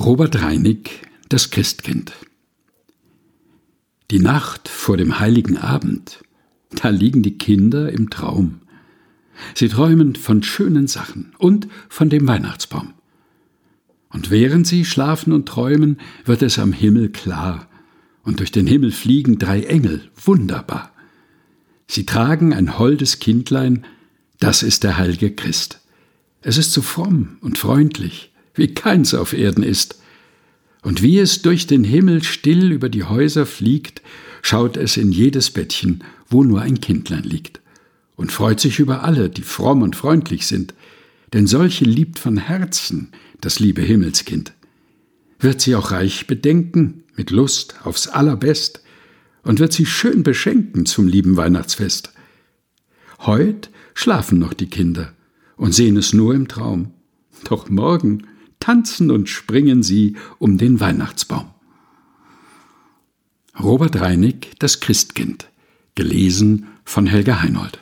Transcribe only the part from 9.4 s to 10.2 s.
Sie träumen